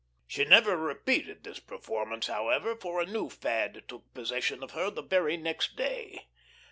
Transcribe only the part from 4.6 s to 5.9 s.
of her the very next